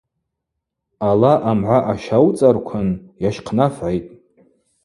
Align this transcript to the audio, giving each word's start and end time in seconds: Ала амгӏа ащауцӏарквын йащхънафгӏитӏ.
Ала 1.09 1.33
амгӏа 1.51 1.77
ащауцӏарквын 1.91 2.89
йащхънафгӏитӏ. 3.23 4.11